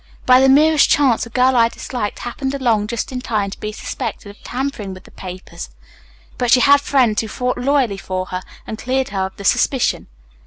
By 0.25 0.39
the 0.41 0.49
merest 0.49 0.89
chance 0.89 1.25
the 1.25 1.29
girl 1.29 1.55
I 1.55 1.69
disliked 1.69 2.17
happened 2.17 2.55
along 2.55 2.87
just 2.87 3.11
in 3.11 3.21
time 3.21 3.51
to 3.51 3.59
be 3.59 3.71
suspected 3.71 4.31
of 4.31 4.41
tampering 4.41 4.95
with 4.95 5.03
the 5.03 5.11
papers. 5.11 5.69
But 6.39 6.49
she 6.49 6.59
had 6.61 6.81
friends 6.81 7.21
who 7.21 7.27
fought 7.27 7.55
loyally 7.59 7.97
for 7.99 8.25
her 8.25 8.41
and 8.65 8.79
cleared 8.79 9.09
her 9.09 9.27
of 9.27 9.35
the 9.37 9.43
suspicion. 9.43 10.07